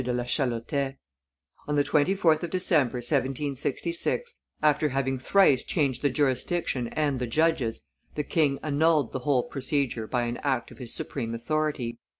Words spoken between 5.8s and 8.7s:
the jurisdiction and the judges, the king